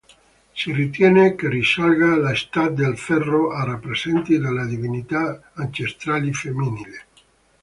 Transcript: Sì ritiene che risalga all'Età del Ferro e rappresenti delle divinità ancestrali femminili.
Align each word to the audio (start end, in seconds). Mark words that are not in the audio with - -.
Sì 0.53 0.71
ritiene 0.73 1.35
che 1.35 1.47
risalga 1.47 2.13
all'Età 2.13 2.69
del 2.69 2.97
Ferro 2.97 3.53
e 3.53 3.63
rappresenti 3.65 4.39
delle 4.39 4.65
divinità 4.65 5.51
ancestrali 5.53 6.33
femminili. 6.33 6.97